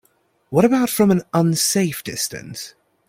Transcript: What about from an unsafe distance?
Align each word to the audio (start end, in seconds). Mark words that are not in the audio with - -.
What 0.49 0.65
about 0.65 0.89
from 0.89 1.11
an 1.11 1.21
unsafe 1.31 2.03
distance? 2.03 2.73